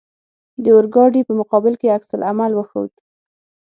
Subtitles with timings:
[0.63, 2.91] د اورګاډي په مقابل کې عکس العمل وښود.